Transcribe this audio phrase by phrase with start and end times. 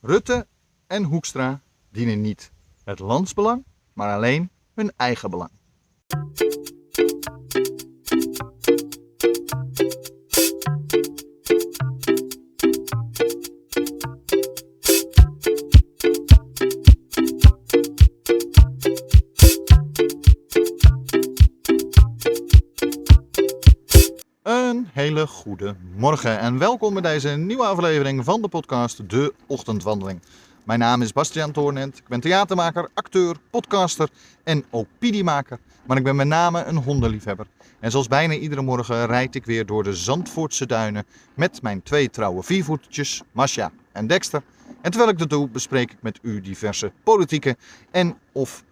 [0.00, 0.46] Rutte
[0.86, 1.60] en Hoekstra
[1.90, 2.52] dienen niet
[2.84, 5.50] het landsbelang, maar alleen hun eigen belang.
[24.98, 30.20] Hele goede morgen en welkom bij deze nieuwe aflevering van de podcast De Ochtendwandeling.
[30.64, 34.08] Mijn naam is Bastiaan Toornent, ik ben theatermaker, acteur, podcaster
[34.44, 35.58] en opiniemaker.
[35.86, 37.46] Maar ik ben met name een hondenliefhebber.
[37.80, 42.10] En zoals bijna iedere morgen rijd ik weer door de Zandvoortse duinen met mijn twee
[42.10, 44.42] trouwe viervoetertjes, Masja en Dexter.
[44.80, 47.56] En terwijl ik dat doe, bespreek ik met u diverse politieke
[47.90, 48.64] en of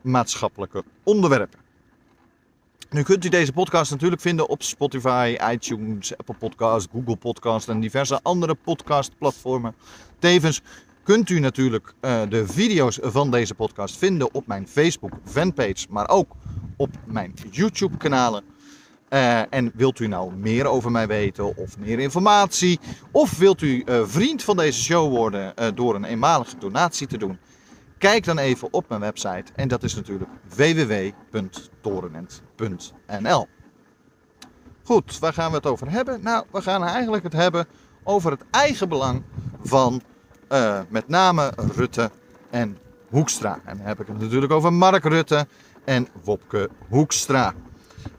[0.00, 1.67] maatschappelijke onderwerpen.
[2.90, 7.80] Nu kunt u deze podcast natuurlijk vinden op Spotify, iTunes, Apple Podcasts, Google Podcasts en
[7.80, 9.74] diverse andere podcastplatformen.
[10.18, 10.62] Tevens
[11.02, 16.08] kunt u natuurlijk uh, de video's van deze podcast vinden op mijn Facebook fanpage, maar
[16.08, 16.36] ook
[16.76, 18.44] op mijn YouTube kanalen.
[19.10, 22.80] Uh, en wilt u nou meer over mij weten of meer informatie?
[23.10, 27.38] Of wilt u uh, vriend van deze show worden door een eenmalige donatie te doen?
[27.98, 33.46] Kijk dan even op mijn website en dat is natuurlijk www.torenent.nl.
[34.82, 36.22] Goed, waar gaan we het over hebben?
[36.22, 37.66] Nou, we gaan eigenlijk het hebben
[38.02, 39.22] over het eigen belang
[39.62, 40.02] van
[40.52, 42.10] uh, met name Rutte
[42.50, 43.60] en Hoekstra.
[43.64, 45.46] En dan heb ik het natuurlijk over Mark Rutte
[45.84, 47.54] en Wopke Hoekstra.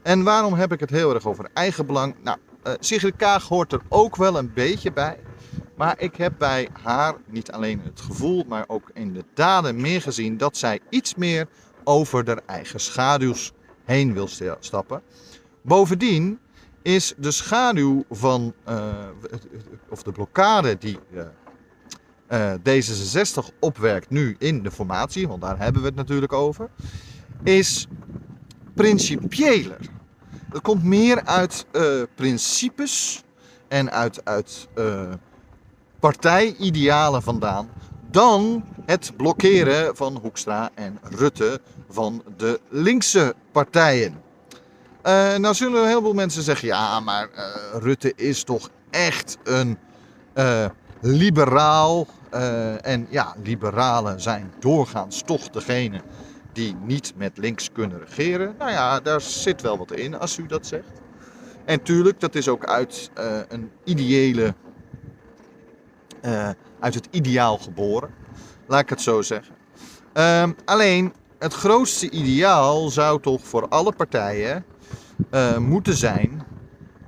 [0.02, 2.14] En waarom heb ik het heel erg over eigen belang?
[2.22, 5.18] Nou, uh, Sigrid Kaag hoort er ook wel een beetje bij.
[5.80, 10.02] Maar ik heb bij haar niet alleen het gevoel, maar ook in de daden meer
[10.02, 11.48] gezien dat zij iets meer
[11.84, 13.52] over haar eigen schaduws
[13.84, 14.28] heen wil
[14.60, 15.02] stappen.
[15.62, 16.38] Bovendien
[16.82, 18.88] is de schaduw van, uh,
[19.88, 21.22] of de blokkade die uh,
[22.28, 26.70] uh, D66 opwerkt nu in de formatie, want daar hebben we het natuurlijk over,
[27.42, 27.86] is
[28.74, 29.80] principiëler.
[30.52, 31.66] Het komt meer uit
[32.14, 33.24] principes
[33.68, 34.68] en uit, uit
[36.00, 37.68] partijidealen vandaan
[38.10, 44.22] dan het blokkeren van Hoekstra en Rutte van de linkse partijen.
[45.06, 47.44] Uh, nou zullen een heleboel mensen zeggen, ja, maar uh,
[47.80, 49.78] Rutte is toch echt een
[50.34, 50.64] uh,
[51.00, 52.06] liberaal.
[52.82, 56.00] en ja, liberalen zijn doorgaans toch degene
[56.52, 58.54] die niet met links kunnen regeren.
[58.58, 61.00] Nou ja, daar zit wel wat in als u dat zegt.
[61.64, 63.10] En tuurlijk, dat is ook uit
[63.48, 64.54] een ideële
[66.24, 66.48] uh,
[66.80, 68.10] uit het ideaal geboren.
[68.66, 69.54] Laat ik het zo zeggen.
[70.12, 74.64] Um, alleen het grootste ideaal zou toch voor alle partijen
[75.30, 76.42] uh, moeten zijn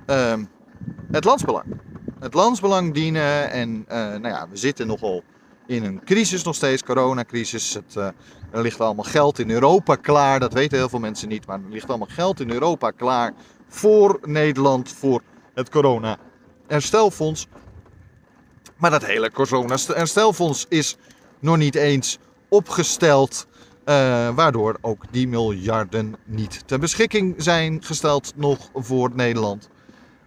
[0.07, 0.49] um,
[1.11, 1.65] het landsbelang.
[2.19, 5.23] Het landsbelang dienen en uh, nou ja, we zitten nogal
[5.67, 7.73] in een crisis nog steeds, coronacrisis.
[7.73, 7.95] Het,
[8.51, 11.69] er ligt allemaal geld in Europa klaar, dat weten heel veel mensen niet, maar er
[11.71, 13.33] ligt allemaal geld in Europa klaar
[13.67, 15.21] voor Nederland, voor
[15.53, 16.17] het corona
[16.67, 17.47] herstelfonds.
[18.83, 20.97] Maar dat hele corona-herstelfonds is
[21.39, 22.17] nog niet eens
[22.49, 23.47] opgesteld.
[23.85, 29.69] Uh, waardoor ook die miljarden niet ter beschikking zijn gesteld nog voor Nederland.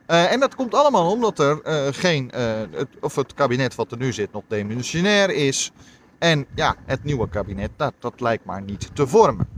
[0.08, 2.30] Uh, en dat komt allemaal omdat er uh, geen,
[2.70, 5.72] het, of het kabinet wat er nu zit nog demissionair is.
[6.18, 9.48] En ja, het nieuwe kabinet, dat, dat lijkt maar niet te vormen.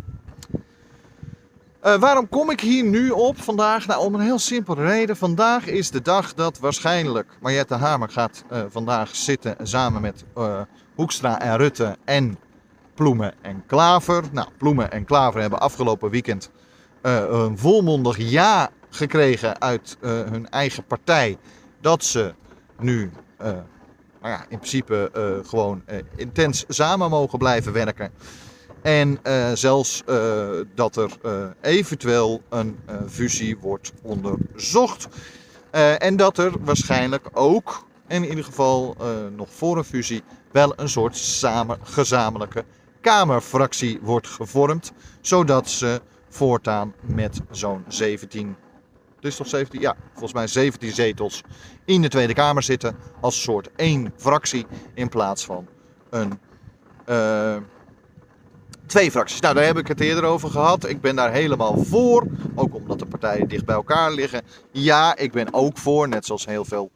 [1.88, 3.86] Uh, waarom kom ik hier nu op vandaag?
[3.86, 5.16] Nou, om een heel simpele reden.
[5.16, 10.60] Vandaag is de dag dat waarschijnlijk Mariette Hamer gaat uh, vandaag zitten samen met uh,
[10.94, 12.38] Hoekstra en Rutte en
[12.94, 14.24] Ploemen en Klaver.
[14.32, 16.50] Nou, Ploemen en Klaver hebben afgelopen weekend
[17.02, 21.38] een volmondig ja gekregen uit hun eigen partij.
[21.80, 22.34] Dat ze
[22.78, 23.64] nu nou
[24.20, 25.10] ja, in principe
[25.46, 25.82] gewoon
[26.16, 28.12] intens samen mogen blijven werken.
[28.82, 32.78] En uh, zelfs uh, dat er uh, eventueel een
[33.08, 35.08] fusie wordt onderzocht.
[35.98, 38.96] en dat er waarschijnlijk ook, in ieder geval
[39.36, 40.22] nog voor een fusie,
[40.52, 42.64] wel een soort samen, gezamenlijke
[43.00, 44.92] Kamerfractie wordt gevormd.
[45.20, 48.56] Zodat ze voortaan met zo'n 17,
[49.16, 49.80] het is toch 17?
[49.80, 51.42] Ja, volgens mij 17 zetels
[51.84, 52.96] in de Tweede Kamer zitten.
[53.20, 55.66] Als soort één fractie in plaats van
[56.10, 56.38] een
[58.88, 59.40] twee fracties.
[59.40, 60.88] Nou, daar heb ik het eerder over gehad.
[60.88, 62.26] Ik ben daar helemaal voor.
[62.54, 64.42] Ook omdat de partijen dicht bij elkaar liggen.
[64.70, 66.90] Ja, ik ben ook voor, net zoals heel veel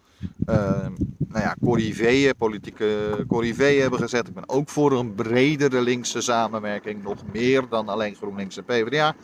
[0.46, 0.86] uh,
[1.28, 4.28] nou ja, corriveeën, politieke corriveeën hebben gezet.
[4.28, 7.02] Ik ben ook voor een bredere linkse samenwerking.
[7.02, 9.14] Nog meer dan alleen GroenLinks en PvdA.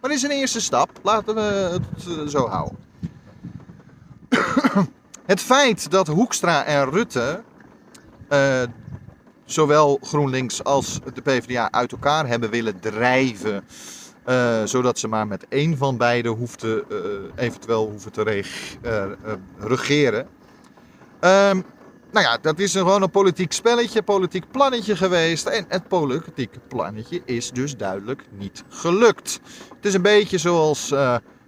[0.00, 0.90] Maar is een eerste stap.
[1.02, 2.78] Laten we het uh, zo houden.
[5.26, 7.42] het feit dat Hoekstra en Rutte
[8.32, 8.62] uh,
[9.44, 13.64] zowel GroenLinks als de PvdA uit elkaar hebben willen drijven.
[14.24, 16.96] eh, zodat ze maar met één van beiden hoefden, eh,
[17.44, 19.04] eventueel hoeven te reg- eh,
[19.58, 20.26] regeren.
[21.20, 21.60] Ehm,
[22.12, 25.46] nou ja, dat is gewoon een politiek spelletje, politiek plannetje geweest.
[25.46, 29.40] En het politieke plannetje is dus duidelijk niet gelukt.
[29.76, 30.94] Het is een beetje zoals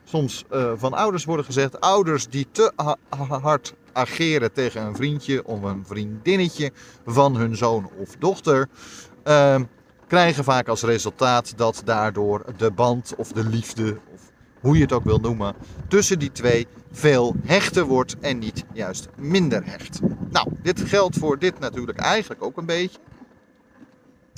[0.09, 1.81] soms eh, van ouders worden gezegd.
[1.81, 6.73] Ouders die te ha- ha- hard ageren tegen een vriendje of een vriendinnetje
[7.07, 8.69] van hun zoon of dochter.
[9.23, 9.65] ehm,
[10.07, 14.21] krijgen vaak als resultaat dat daardoor de band of de liefde, of
[14.61, 15.55] hoe je het ook wil noemen,
[15.89, 20.01] tussen die twee veel hechter wordt en niet juist minder hecht.
[20.31, 22.99] Nou, dit geldt voor dit natuurlijk eigenlijk ook een beetje.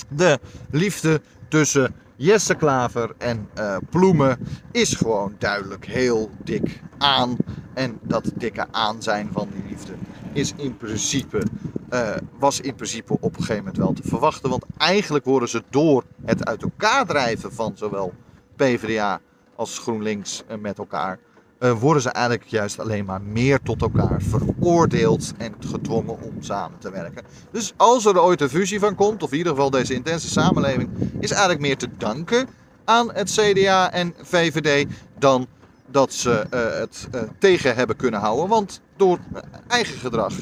[0.09, 0.39] De
[0.71, 4.37] liefde tussen Jesse Klaver en eh, Ploemen
[4.71, 7.37] is gewoon duidelijk heel dik aan.
[7.73, 9.93] En dat dikke aan zijn van die liefde
[10.33, 11.43] is in principe,
[11.89, 14.49] eh, was in principe op een gegeven moment wel te verwachten.
[14.49, 18.13] Want eigenlijk worden ze door het uit elkaar drijven van zowel
[18.55, 19.19] PvdA
[19.55, 21.19] als GroenLinks eh, met elkaar,
[21.59, 26.91] worden ze eigenlijk juist alleen maar meer tot elkaar veroordeeld en gedwongen om samen te
[26.91, 27.23] werken.
[27.51, 30.89] Dus als er ooit een fusie van komt, of in ieder geval deze intense samenleving,
[31.19, 32.47] is eigenlijk meer te danken
[32.85, 35.47] aan het CDA en VVD dan
[35.91, 38.47] dat ze eh, het eh, tegen hebben kunnen houden.
[38.47, 40.33] Want door eh, eigen gedrag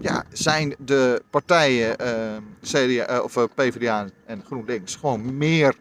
[0.00, 2.12] ja, zijn de partijen eh,
[2.62, 5.74] CDA, eh, of, eh, PvdA en GroenLinks gewoon meer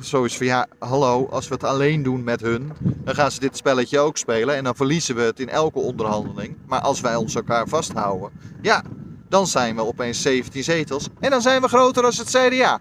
[0.00, 3.56] zoiets van ja, hallo, als we het alleen doen met hun, dan gaan ze dit
[3.56, 6.56] spelletje ook spelen en dan verliezen we het in elke onderhandeling.
[6.66, 8.30] Maar als wij ons elkaar vasthouden,
[8.62, 8.82] ja,
[9.28, 12.80] dan zijn we opeens 17 zetels en dan zijn we groter als het CDA.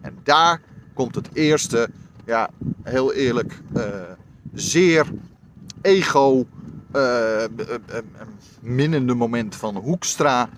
[0.00, 0.60] En daar
[0.94, 1.88] komt het eerste,
[2.24, 2.50] ja,
[2.82, 3.84] heel eerlijk, eh,
[4.52, 5.06] zeer
[5.82, 6.46] ego
[6.92, 7.48] eh, eh,
[8.60, 10.48] minnende moment van Hoekstra.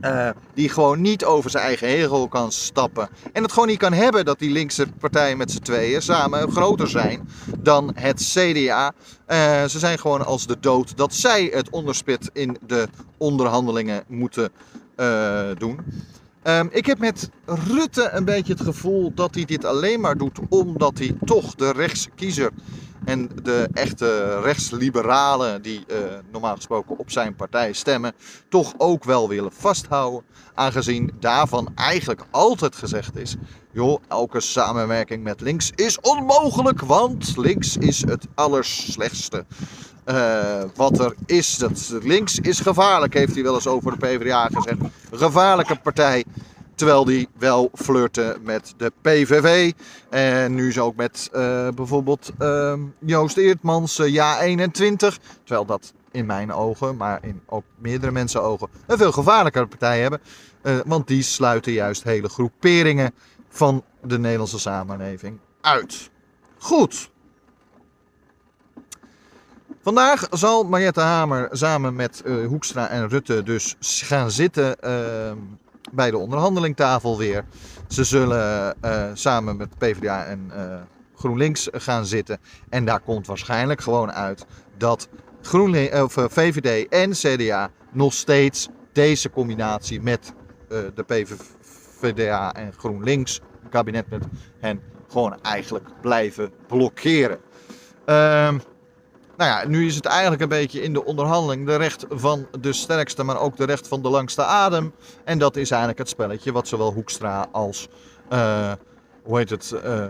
[0.00, 3.08] Eh, die gewoon niet over zijn eigen ego kan stappen.
[3.32, 6.88] En het gewoon niet kan hebben dat die linkse partijen met z'n tweeën samen groter
[6.88, 8.92] zijn dan het CDA.
[9.26, 14.50] Eh, ze zijn gewoon als de dood dat zij het onderspit in de onderhandelingen moeten
[14.96, 15.80] eh, doen.
[16.42, 20.38] Ehm, ik heb met Rutte een beetje het gevoel dat hij dit alleen maar doet
[20.48, 22.50] omdat hij toch de rechtse kiezer
[23.04, 25.96] en de echte rechtsliberalen die eh,
[26.32, 28.12] normaal gesproken op zijn partij stemmen,
[28.48, 30.22] toch ook wel willen vasthouden.
[30.54, 33.36] Aangezien daarvan eigenlijk altijd gezegd is:
[33.72, 39.44] joh, elke samenwerking met links is onmogelijk, want links is het allerslechtste.
[40.04, 41.56] eh, wat er is.
[41.56, 44.78] Dat links is gevaarlijk, heeft hij wel eens over de PvdA gezegd.
[45.12, 46.24] Gevaarlijke partij.
[46.80, 49.72] Terwijl die wel flirten met de PVV.
[50.10, 55.18] En nu zo ook met eh, bijvoorbeeld ehm, Joost Eertmans, eh, Ja 21.
[55.44, 60.00] Terwijl dat in mijn ogen, maar in ook meerdere mensen ogen, een veel gevaarlijkere partij
[60.00, 60.20] hebben.
[60.62, 63.14] Eh, want die sluiten juist hele groeperingen
[63.48, 66.10] van de Nederlandse samenleving uit.
[66.58, 67.10] Goed.
[69.82, 75.38] Vandaag zal Mariette Hamer samen met Hoekstra en Rutte dus gaan zitten ehm,
[75.92, 77.44] bij de onderhandelingtafel weer.
[77.88, 80.80] Ze zullen eh, samen met PvdA en eh,
[81.14, 82.38] GroenLinks gaan zitten.
[82.68, 84.46] En daar komt waarschijnlijk gewoon uit
[84.76, 85.08] dat
[86.02, 90.32] of, eh, VVD en CDA nog steeds deze combinatie met
[90.68, 91.04] de
[92.00, 93.40] PvdA en GroenLinks,
[93.70, 94.24] kabinet met
[94.60, 97.38] hen, gewoon eigenlijk blijven blokkeren.
[98.04, 98.58] Ehm
[99.40, 102.72] nou ja, nu is het eigenlijk een beetje in de onderhandeling de recht van de
[102.72, 104.92] sterkste, maar ook de recht van de langste adem.
[105.24, 107.88] En dat is eigenlijk het spelletje wat zowel Hoekstra als,
[108.28, 108.72] eh,
[109.22, 110.04] hoe heet het, eh,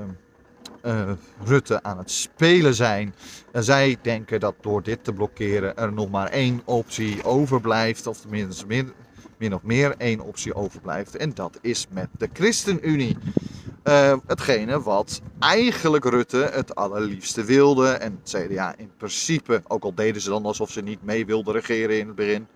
[0.83, 1.11] eh,
[1.45, 3.15] Rutte aan het spelen zijn.
[3.53, 8.21] En zij denken dat door dit te blokkeren er nog maar één optie overblijft, of
[8.21, 8.93] tenminste min,
[9.41, 11.17] min of meer één optie overblijft.
[11.17, 13.17] En dat is met de ChristenUnie.
[13.83, 17.89] Eh, hetgene wat eigenlijk Rutte het allerliefste wilde.
[17.89, 21.55] En het CDA in principe, ook al deden ze dan alsof ze niet mee wilden
[21.55, 22.47] regeren in het begin.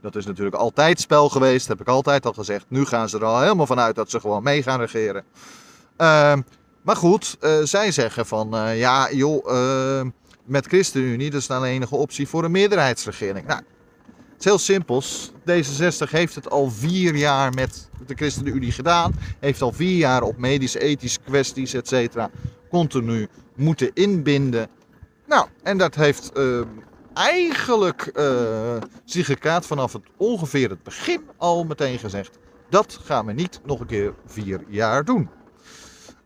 [0.00, 2.64] Dat is natuurlijk altijd spel geweest, heb ik altijd al gezegd.
[2.68, 5.24] Nu gaan ze er al helemaal vanuit dat ze gewoon mee gaan regeren.
[5.96, 6.40] Ehm,
[6.82, 10.06] maar goed, eh, zij zeggen van eh, ja, joh, eh,
[10.44, 13.46] met ChristenUnie, dat is dan de enige optie voor een meerderheidsregering.
[13.46, 13.60] Nou,
[14.44, 15.30] is heel simpels.
[15.40, 19.14] D66 heeft het al vier jaar met de ChristenUnie gedaan.
[19.40, 22.30] Heeft al vier jaar op medische, ethische kwesties, et cetera,
[22.70, 24.68] continu moeten inbinden.
[25.26, 26.60] Nou, en dat heeft eh,
[27.14, 32.38] eigenlijk eh Sigrid vanaf het, ongeveer het begin al meteen gezegd.
[32.70, 35.28] Dat gaan we niet nog een keer vier jaar doen.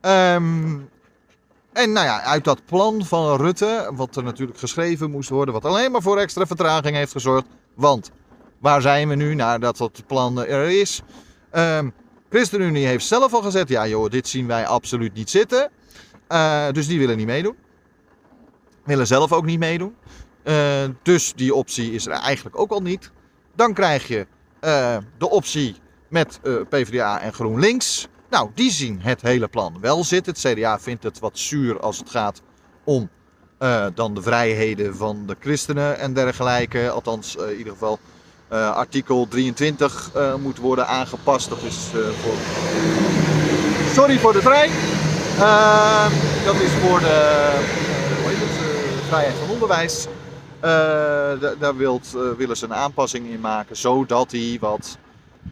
[0.00, 0.78] Ehm,
[1.73, 5.64] en nou ja, uit dat plan van Rutte, wat er natuurlijk geschreven moest worden, wat
[5.64, 7.46] alleen maar voor extra vertraging heeft gezorgd.
[7.76, 8.11] Want
[8.59, 11.02] waar zijn we nu nadat dat plan er is?
[11.50, 11.88] Ehm
[12.30, 15.71] ChristenUnie heeft zelf al gezegd, ja joh, dit zien wij absoluut niet zitten.
[16.28, 17.56] Uh, dus die willen niet meedoen.
[18.85, 19.95] Willen zelf ook niet meedoen.
[20.45, 23.11] Uh, dus die optie is er eigenlijk ook al niet.
[23.54, 24.26] Dan krijg je
[24.61, 25.76] uh, de optie
[26.09, 28.09] met PvdA en GroenLinks.
[28.30, 30.33] Nou, die zien het hele plan wel zitten.
[30.33, 32.42] Het CDA vindt het wat zuur als het gaat
[32.85, 33.11] om
[33.94, 36.90] dan de vrijheden van de christenen en dergelijke.
[36.90, 37.98] Althans, in ieder geval
[38.52, 41.48] uh, artikel 23 uh, eh, moet worden aangepast.
[41.48, 42.34] Dat is voor.
[43.92, 44.70] Sorry voor de trein.
[45.38, 46.12] Ehm,
[46.44, 47.50] dat is voor de
[49.08, 50.06] vrijheid van onderwijs.
[51.58, 54.98] daar wilt, willen ze een aanpassing in maken, zodat die wat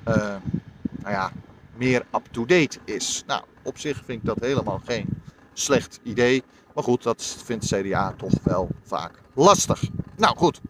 [0.05, 1.33] nou ja,
[1.77, 3.23] meer up-to-date is.
[3.27, 5.07] Nou, op zich vind ik dat helemaal geen
[5.53, 6.43] slecht idee.
[6.75, 9.83] Maar goed, dat vindt CDA toch wel vaak lastig.
[10.17, 10.61] Nou goed.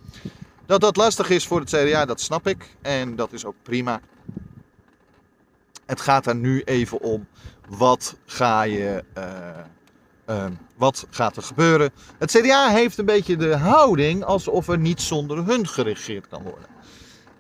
[0.67, 2.77] Dat dat lastig is voor het CDA, dat snap ik.
[2.83, 4.01] En dat is ook prima.
[5.87, 7.27] Het gaat er nu even om.
[7.69, 9.05] Wat ga je.
[10.29, 10.47] Uh,
[10.77, 11.91] wat gaat er gebeuren?
[12.19, 16.69] Het CDA heeft een beetje de houding alsof er niet zonder hun geregeerd kan worden.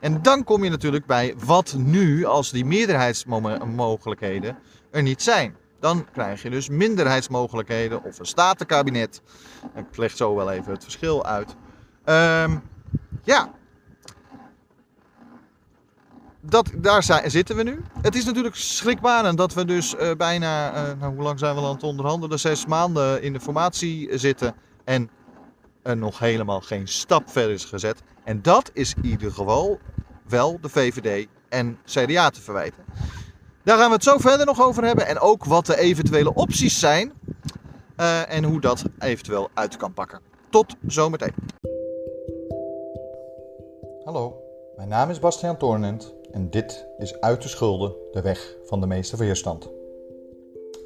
[0.00, 4.58] En dan kom je natuurlijk bij wat nu als die meerderheidsmogelijkheden
[4.90, 5.56] er niet zijn.
[5.84, 9.22] Dan krijg je dus minderheidsmogelijkheden of een statenkabinet.
[9.74, 11.54] Ik leg zo wel even het verschil uit.
[12.04, 12.62] Um,
[13.22, 13.52] ja.
[16.40, 17.82] Dat, daar zitten we nu.
[18.02, 21.60] Het is natuurlijk schrikbarend dat we dus uh, bijna, uh, nou, hoe lang zijn we
[21.60, 22.40] aan het onderhandelen?
[22.40, 25.10] Zes maanden in de formatie zitten en
[25.82, 28.02] er nog helemaal geen stap verder is gezet.
[28.24, 29.80] En dat is in ieder geval
[30.28, 32.84] wel de VVD en CDA te verwijten.
[33.64, 35.06] Daar gaan we het zo verder nog over hebben.
[35.06, 37.12] En ook wat de eventuele opties zijn.
[37.96, 40.20] Uh, en hoe dat eventueel uit kan pakken.
[40.50, 41.34] Tot zometeen.
[44.04, 44.36] Hallo,
[44.76, 48.86] mijn naam is Bastiaan Toornent en dit is Uit de Schulden, de weg van de
[48.86, 49.68] meeste weerstand.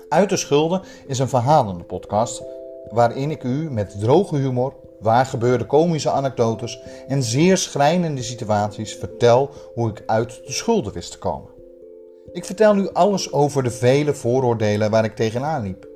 [0.08, 2.42] Uit de Schulden is een verhalende podcast
[2.90, 9.90] waarin ik u met droge humor, waargebeurde komische anekdotes en zeer schrijnende situaties vertel hoe
[9.90, 11.57] ik uit de schulden wist te komen.
[12.32, 15.88] Ik vertel u alles over de vele vooroordelen waar ik tegenaan liep.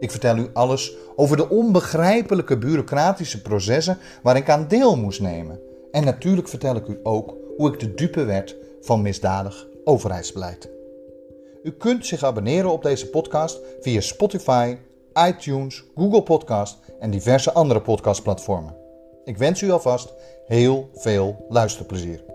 [0.00, 5.60] Ik vertel u alles over de onbegrijpelijke bureaucratische processen waar ik aan deel moest nemen
[5.90, 10.70] en natuurlijk vertel ik u ook hoe ik de dupe werd van misdadig overheidsbeleid.
[11.62, 14.76] U kunt zich abonneren op deze podcast via Spotify,
[15.28, 18.76] iTunes, Google Podcast en diverse andere podcastplatformen.
[19.24, 20.14] Ik wens u alvast
[20.46, 22.30] heel veel luisterplezier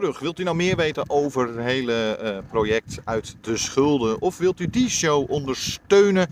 [0.00, 0.18] terug.
[0.18, 4.20] Wilt u nou meer weten over het hele uh, project uit de schulden?
[4.20, 6.28] Of wilt u die show ondersteunen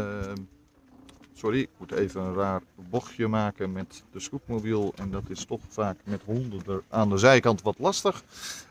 [1.40, 4.94] Sorry, ik moet even een raar bochtje maken met de scootmobiel.
[4.96, 8.24] En dat is toch vaak met honden aan de zijkant wat lastig.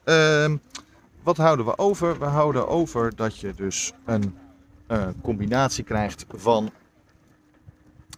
[0.04, 0.54] Uh,
[1.22, 2.18] wat houden we over?
[2.18, 4.38] We houden over dat je dus een
[4.88, 6.70] uh, combinatie krijgt van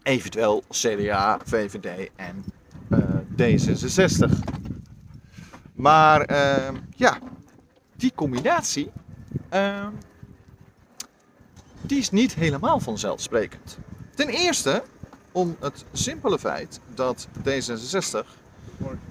[0.03, 2.45] eventueel CDA, VVD en
[2.89, 2.99] uh,
[3.37, 4.39] D66.
[5.75, 7.19] Maar ehm, ja,
[7.97, 8.91] die combinatie
[9.49, 9.91] ehm,
[11.81, 13.79] die is niet helemaal vanzelfsprekend.
[14.21, 14.83] Ten eerste
[15.33, 18.27] om het simpele feit dat D66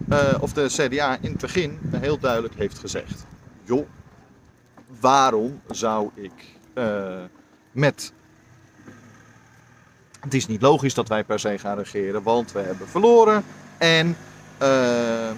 [0.10, 3.26] uh, of de CDA in het begin heel duidelijk heeft gezegd:
[3.64, 3.88] joh,
[5.00, 6.32] waarom zou ik
[6.74, 7.24] uh,
[7.72, 8.14] met.
[10.20, 13.44] Het is niet logisch dat wij per se gaan regeren, want we hebben verloren.
[13.78, 14.18] En
[14.62, 15.30] uh,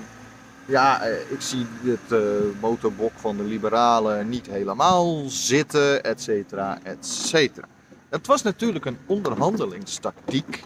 [0.65, 2.23] ja, ik zie het
[2.59, 7.67] motorbok van de liberalen niet helemaal zitten, et cetera, et cetera.
[8.11, 10.63] Het was natuurlijk een onderhandelingstactiek.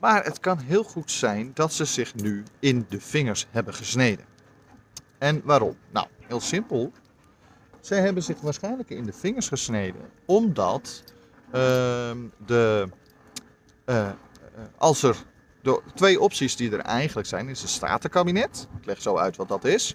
[0.00, 4.24] Maar het kan heel goed zijn dat ze zich nu in de vingers hebben gesneden.
[5.18, 5.76] En waarom?
[5.90, 6.92] Nou, heel simpel.
[7.80, 11.02] Zij hebben zich waarschijnlijk in de vingers gesneden omdat
[11.46, 11.52] uh,
[12.46, 12.88] de,
[13.86, 14.10] uh,
[14.76, 15.16] als er
[15.94, 18.68] twee opties die er eigenlijk zijn, is een statenkabinet.
[18.78, 19.94] Ik leg zo uit wat dat is.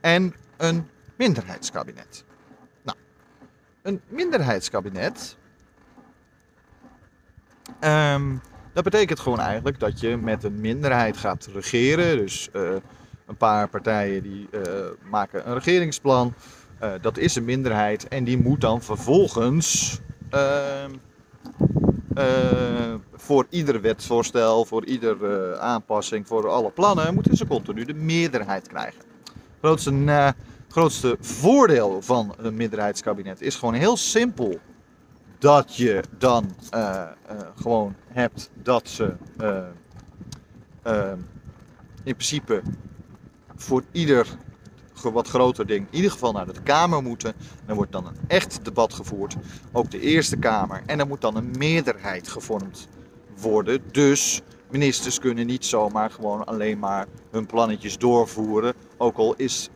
[0.00, 2.24] En een minderheidskabinet.
[3.82, 5.36] een minderheidskabinet.
[7.80, 8.36] Ehm,
[8.72, 12.16] dat betekent gewoon eigenlijk dat je met een minderheid gaat regeren.
[12.16, 12.62] Dus eh,
[13.26, 14.60] een paar partijen die eh,
[15.10, 16.34] maken een regeringsplan.
[16.82, 20.90] Uh, dat is een minderheid en die moet dan vervolgens ehm,
[23.14, 29.02] voor ieder wetsvoorstel, voor iedere aanpassing, voor alle plannen, moeten ze continu de meerderheid krijgen.
[29.60, 30.34] Grootste,
[30.68, 34.58] grootste voordeel van een minderheidskabinet is gewoon heel simpel
[35.44, 36.80] dat je dan uh,
[37.30, 41.12] uh, gewoon hebt dat ze uh,
[42.02, 42.62] in principe
[43.56, 44.26] voor ieder
[45.02, 47.34] wat groter ding in ieder geval naar de Kamer moeten.
[47.66, 49.36] Dan wordt dan een echt debat gevoerd,
[49.72, 50.82] ook de Eerste Kamer.
[50.86, 52.88] En er moet dan een meerderheid gevormd
[53.40, 53.82] worden.
[53.92, 58.74] Dus ministers kunnen niet zomaar gewoon alleen maar hun plannetjes doorvoeren.
[58.96, 59.68] Ook al is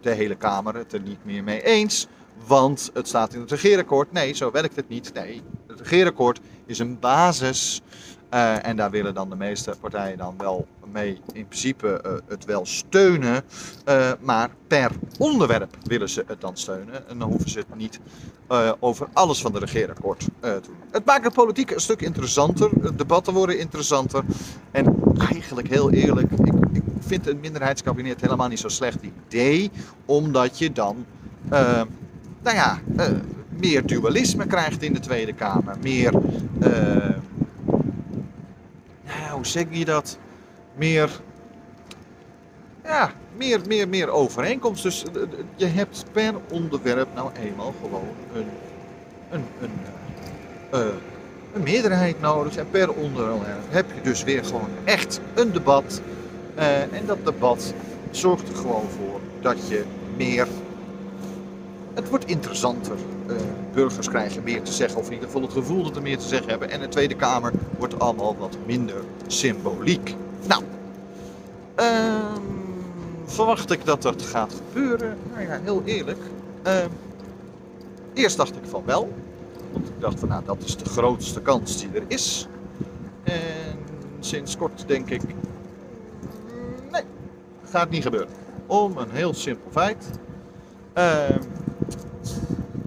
[0.00, 2.08] de hele Kamer het er niet meer mee eens.
[2.46, 4.12] Want het staat in het regeerakkoord.
[4.12, 5.14] Nee, zo werkt het niet.
[5.14, 7.82] Nee, het regeerakkoord is een basis.
[8.34, 12.44] Uh, en daar willen dan de meeste partijen dan wel mee in principe uh, het
[12.44, 13.44] wel steunen.
[13.88, 17.08] Uh, maar per onderwerp willen ze het dan steunen.
[17.08, 18.00] En dan hoeven ze het niet
[18.78, 20.76] over alles van het regeerakkoord te doen.
[20.90, 22.70] Het maakt het politiek een stuk interessanter.
[22.82, 24.24] De debatten worden interessanter.
[24.70, 29.70] En eigenlijk heel eerlijk, ik, ik vind een minderheidskabinet helemaal niet zo slecht idee.
[30.04, 31.06] Omdat je dan
[32.42, 33.06] nou ja, uh,
[33.48, 35.76] meer dualisme krijgt in de Tweede Kamer.
[35.82, 36.12] Meer,
[36.62, 37.14] uh,
[39.04, 40.18] nou, hoe zeg je dat?
[40.76, 41.20] Meer,
[42.84, 44.82] ja, meer, meer, meer overeenkomst.
[44.82, 45.22] Dus uh,
[45.56, 48.48] je hebt per onderwerp nou eenmaal gewoon een,
[49.30, 50.90] een, een,
[51.54, 52.56] een meerderheid nodig.
[52.56, 56.00] En per onderwerp heb je dus weer gewoon echt een debat.
[56.54, 57.74] en dat debat
[58.10, 59.84] zorgt er gewoon voor dat je
[60.16, 60.46] meer
[61.98, 62.96] het wordt interessanter.
[63.26, 63.36] Uh,
[63.72, 66.26] burgers krijgen meer te zeggen, of in ieder geval het gevoel dat er meer te
[66.26, 66.70] zeggen hebben.
[66.70, 70.14] En de Tweede Kamer wordt allemaal wat minder symboliek.
[70.46, 70.62] Nou,
[71.80, 72.32] uh,
[73.24, 75.16] verwacht ik dat dat gaat gebeuren?
[75.32, 76.18] Nou ja, heel eerlijk.
[76.66, 76.72] Uh,
[78.14, 79.12] eerst dacht ik van wel.
[79.72, 82.48] Want ik dacht van nou, dat is de grootste kans die er is.
[83.22, 83.78] En
[84.20, 85.22] sinds kort denk ik,
[86.90, 87.02] nee,
[87.70, 88.28] gaat niet gebeuren.
[88.66, 90.10] Om een heel simpel feit.
[90.92, 91.42] Ehm,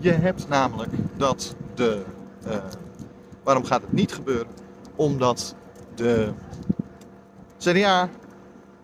[0.02, 2.02] je hebt namelijk dat de.
[2.48, 2.56] Uh,
[3.44, 4.48] waarom gaat het niet gebeuren?
[4.96, 5.56] Omdat
[5.96, 6.32] de
[7.58, 8.10] CDA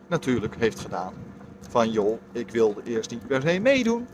[0.08, 1.14] natuurlijk heeft gedaan
[1.70, 4.08] van joh, ik wilde eerst niet per se meedoen.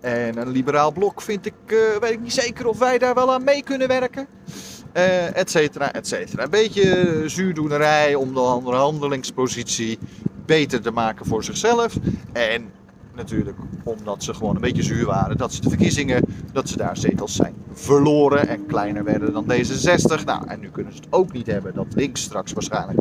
[0.00, 3.32] En een liberaal blok vind ik, uh, weet ik niet zeker of wij daar wel
[3.32, 4.26] aan mee kunnen werken.
[4.96, 6.42] Uh, et cetera, et cetera.
[6.42, 9.98] Een beetje zuurdoenerij om de onderhandelingspositie
[10.46, 11.96] beter te maken voor zichzelf.
[12.32, 12.72] En
[13.14, 15.36] natuurlijk omdat ze gewoon een beetje zuur waren.
[15.36, 20.24] Dat ze de verkiezingen, dat ze daar zetels zijn verloren en kleiner werden dan D66.
[20.24, 22.98] Nou, en nu kunnen ze het ook niet hebben dat links straks waarschijnlijk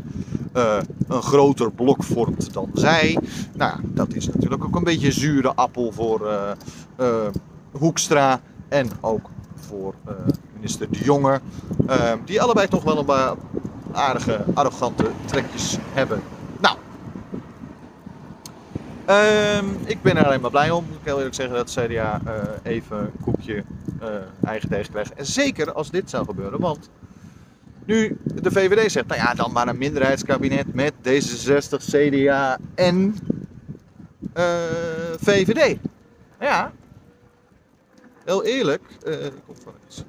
[0.56, 3.17] uh, een groter blok vormt dan zij.
[3.54, 6.52] Nou, dat is natuurlijk ook een beetje een zure appel voor uh,
[6.99, 7.28] uh,
[7.71, 9.93] Hoekstra en ook voor
[10.56, 11.39] minister De Jonge.
[12.26, 13.38] die allebei toch wel een
[13.91, 16.21] aardige, arrogante trekjes hebben.
[19.06, 20.84] Nou, Um, ik ben er alleen maar blij om.
[20.84, 23.63] Ik wil eerlijk zeggen dat CDA uh, even een koekje
[24.02, 24.10] uh,
[24.44, 25.13] eigen deeg krijgt.
[25.13, 26.60] En zeker als dit zou gebeuren.
[26.60, 26.89] Want
[27.86, 33.18] nu de VVD zegt, nou ja, dan maar een minderheidskabinet met D66, CDA en
[34.38, 34.44] uh,
[35.18, 35.78] VVD.
[36.39, 36.72] Ja,
[38.26, 38.84] heel eerlijk,
[39.46, 40.04] komt van iets.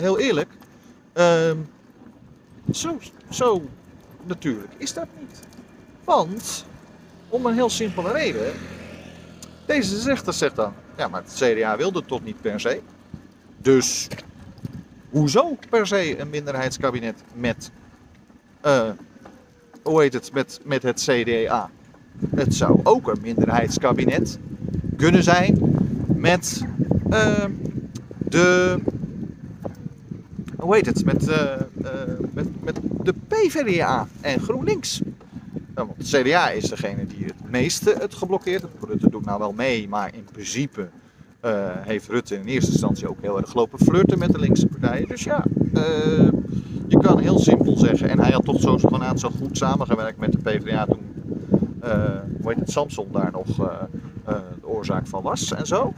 [0.00, 0.50] heel eerlijk,
[1.12, 1.56] ehm,
[2.72, 2.98] zo,
[3.30, 3.62] zo
[4.24, 5.40] natuurlijk is dat niet.
[6.04, 6.64] Want
[7.28, 8.52] om een heel simpele reden.
[9.66, 12.80] Deze zegt, zegt dan, ja, maar het CDA wilde het toch niet per se.
[13.58, 14.08] Dus
[15.10, 17.70] hoezo per se een minderheidskabinet met,
[18.66, 18.90] uh,
[19.82, 21.70] hoe heet het, met, met het CDA?
[22.34, 24.38] Het zou ook een minderheidskabinet
[24.96, 25.58] kunnen zijn
[26.06, 26.64] met
[27.10, 27.44] uh,
[28.18, 28.78] de,
[30.56, 31.52] hoe heet het, met, uh,
[32.32, 35.00] met, met de PvdA en GroenLinks.
[35.84, 38.84] Want het CDA is degene die het meeste het geblokkeerd heeft.
[38.84, 40.88] Rutte doet nou wel mee, maar in principe
[41.44, 45.08] uh, heeft Rutte in eerste instantie ook heel erg gelopen flirten met de linkse partijen.
[45.08, 45.82] Dus ja, uh,
[46.88, 48.08] je kan heel simpel zeggen.
[48.08, 51.04] En hij had toch zo vanuit zo goed samengewerkt met de PvdA toen,
[51.84, 53.46] uh, hoe Samson daar nog
[54.24, 55.92] de oorzaak van was en zo.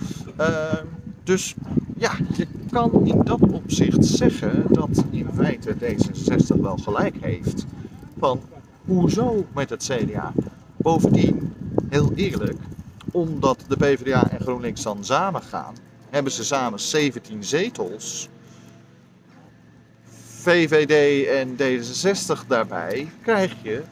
[1.24, 1.54] dus
[1.96, 7.66] ja, je kan in dat opzicht zeggen dat in feite D66 wel gelijk heeft.
[8.18, 8.40] Van
[8.88, 10.32] Hoezo met het CDA?
[10.76, 11.54] Bovendien,
[11.88, 12.58] heel eerlijk,
[13.12, 15.74] omdat de PvdA en GroenLinks dan samen gaan,
[16.10, 18.28] hebben ze samen 17 zetels.
[20.26, 23.82] VVD en D66 daarbij krijg je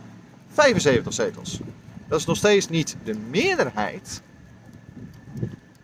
[0.48, 1.60] 75 zetels.
[2.08, 4.22] Dat is nog steeds niet de meerderheid.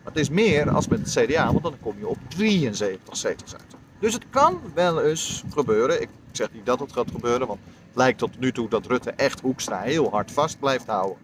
[0.03, 3.53] Maar het is meer als met het CDA, want dan kom je op 73 zetels
[3.55, 3.77] uit.
[3.99, 6.03] Dus het kan wel eens gebeuren.
[6.03, 7.61] Ik zeg niet dat het gaat gebeuren, want
[7.95, 11.17] lijkt tot nu toe dat Rutte echt Hoekstra heel hard vast blijft houden.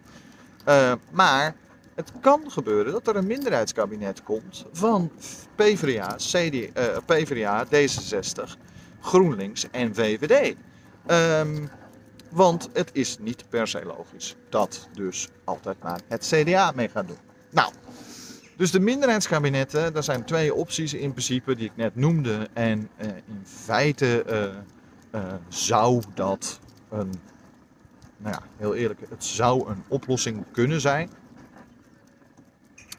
[0.68, 1.54] Uh, maar
[1.94, 5.10] het kan gebeuren dat er een minderheidskabinet komt van
[5.54, 6.68] PvdA, CD, uh,
[7.06, 8.58] PvdA D66,
[9.00, 10.56] GroenLinks en VVD.
[11.10, 11.70] Um,
[12.30, 17.08] want het is niet per se logisch dat dus altijd maar het CDA mee gaat
[17.08, 17.16] doen.
[17.50, 17.72] Nou,
[18.56, 22.48] dus de minderheidskabinetten, daar zijn twee opties in principe die ik net noemde.
[22.52, 24.24] En uh, in feite
[25.14, 27.12] uh, zou dat een,
[28.16, 31.10] nou ja, heel eerlijk, het zou een oplossing kunnen zijn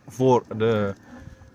[0.08, 0.93] voor de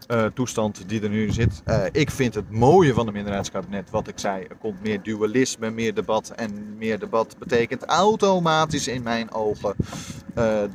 [0.09, 1.63] uh, toestand die er nu zit.
[1.67, 5.71] Uh, ik vind het mooie van de minderheidskabinet, wat ik zei, er komt meer dualisme,
[5.71, 6.31] meer debat.
[6.31, 9.75] En meer debat betekent automatisch in mijn ogen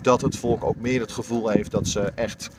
[0.02, 2.50] dat het volk ook meer het gevoel heeft dat ze echt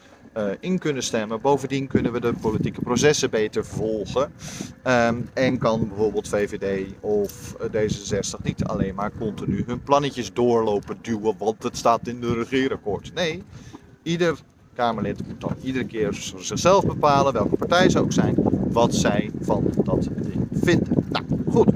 [0.61, 1.41] in kunnen stemmen.
[1.41, 4.33] Bovendien kunnen we de politieke processen beter volgen.
[4.85, 11.35] Um, en kan bijvoorbeeld VVD of D66 niet alleen maar continu hun plannetjes doorlopen duwen,
[11.39, 13.15] want het staat in de regeerakkoord.
[13.15, 13.43] Nee,
[14.03, 14.39] ieder
[14.75, 18.35] Kamerlid moet dan iedere keer zichzelf bepalen, welke partij ze ook zijn,
[18.69, 21.05] wat zij van dat ding vinden.
[21.09, 21.73] Nou, goed.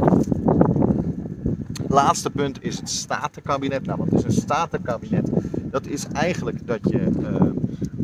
[1.88, 3.86] Laatste punt is het statenkabinet.
[3.86, 5.30] Nou, wat is een statenkabinet?
[5.70, 7.42] Dat is eigenlijk dat je uh,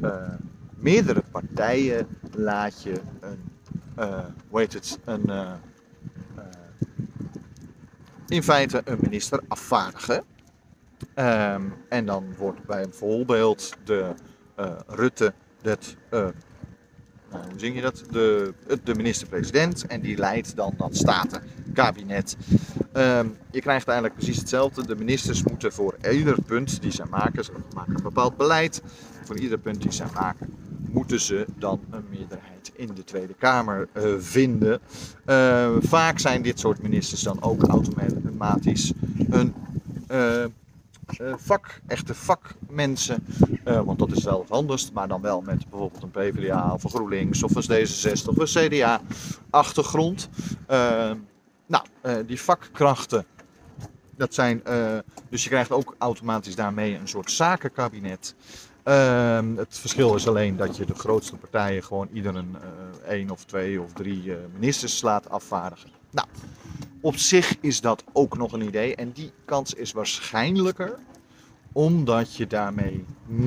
[0.03, 0.35] uh,
[0.77, 3.39] meerdere partijen laat je een,
[3.99, 5.31] uh, hoe heet het, een,
[8.29, 10.25] in feite een minister afvaardigen.
[11.15, 14.15] Um, en dan wordt bij bijvoorbeeld de
[14.87, 15.33] Rutte
[15.63, 16.33] dat, nou,
[17.31, 18.05] hoe zing je dat?
[18.11, 22.37] De, de minister-president en die leidt dan dat statenkabinet.
[22.93, 24.87] Um, je krijgt eigenlijk precies hetzelfde.
[24.87, 28.83] De ministers moeten voor ieder punt die zij maken, ze maken een bepaald beleid,
[29.25, 30.55] voor ieder punt die zij maken,
[30.91, 34.81] moeten ze dan een meerderheid in de Tweede Kamer uh, vinden.
[35.27, 38.93] Uh, vaak zijn dit soort ministers dan ook automatisch
[39.31, 39.55] een
[40.11, 40.45] uh,
[41.37, 43.25] vak, echte vakmensen.
[43.65, 46.91] Want dat is wel wat anders, maar dan wel met bijvoorbeeld een PvdA of een
[46.91, 50.29] GroenLinks of een D66 of een CDA-achtergrond.
[51.67, 51.85] Nou,
[52.27, 53.25] die vakkrachten,
[54.17, 54.63] dat zijn.
[55.29, 58.35] dus je krijgt ook automatisch daarmee een soort zakenkabinet.
[58.83, 62.57] Ehm, het verschil is alleen dat je de grootste partijen gewoon ieder een
[63.07, 65.91] één of twee of drie ministers laat afvaardigen.
[66.11, 66.29] Nou,
[67.01, 68.97] op zich is dat ook nog een idee.
[68.97, 70.99] En die kans is waarschijnlijker
[71.73, 73.05] omdat je daarmee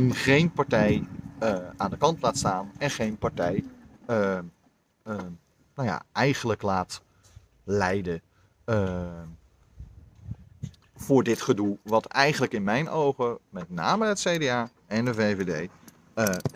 [0.10, 1.08] geen partij
[1.44, 3.64] uh, aan de kant laat staan en geen partij
[4.10, 4.38] uh,
[5.08, 5.18] uh,
[5.76, 7.02] nou ja, eigenlijk laat
[7.64, 8.22] leiden
[11.04, 11.78] voor dit gedoe.
[11.84, 15.70] Wat eigenlijk in mijn ogen met name het CDA en de VVD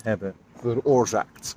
[0.04, 1.56] hebben veroorzaakt.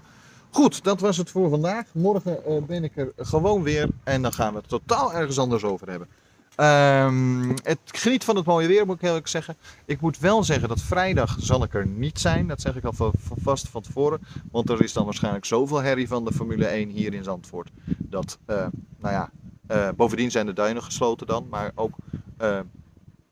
[0.50, 1.86] Goed, dat was het voor vandaag.
[1.92, 5.64] Morgen uh, ben ik er gewoon weer en dan gaan we het totaal ergens anders
[5.64, 6.08] over hebben.
[6.56, 9.56] Um, het geniet van het mooie weer, moet ik heel erg zeggen.
[9.84, 12.46] Ik moet wel zeggen dat vrijdag zal ik er niet zijn.
[12.46, 14.20] Dat zeg ik al vast van tevoren.
[14.50, 17.70] Want er is dan waarschijnlijk zoveel herrie van de Formule 1 hier in Zandvoort.
[17.98, 18.66] Dat, uh,
[18.98, 21.46] nou ja, bovendien zijn de duinen gesloten dan.
[21.50, 21.96] Maar ook,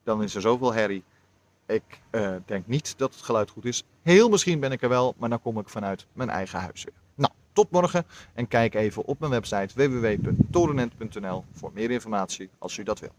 [0.09, 1.03] dan is er zoveel herrie.
[1.65, 2.01] Ik
[2.45, 3.83] denk niet dat het geluid goed is.
[4.01, 6.93] Heel misschien ben ik er wel, maar dan kom ik vanuit mijn eigen huis weer.
[7.15, 12.83] Nou, tot morgen en kijk even op mijn website www.torenent.nl voor meer informatie als u
[12.83, 13.11] dat wil.